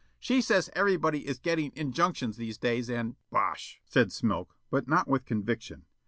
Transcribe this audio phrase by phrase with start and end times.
[0.17, 5.25] She says everybody is getting injunctions these days and" "Bosh!" said Smilk, but not with
[5.25, 5.85] conviction.